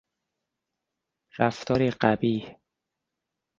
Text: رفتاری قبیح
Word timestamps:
رفتاری 1.39 1.89
قبیح 1.91 2.55